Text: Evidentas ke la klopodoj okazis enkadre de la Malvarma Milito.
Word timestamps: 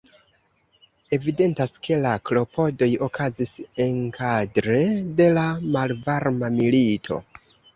Evidentas 1.17 1.73
ke 1.87 1.97
la 2.05 2.13
klopodoj 2.31 2.89
okazis 3.09 3.53
enkadre 3.87 4.81
de 5.21 5.29
la 5.37 5.47
Malvarma 5.77 6.51
Milito. 6.61 7.21